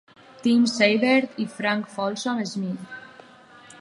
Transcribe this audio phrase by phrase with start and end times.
[0.45, 2.99] "Tim" Seibert, i Frank Folsom Smith.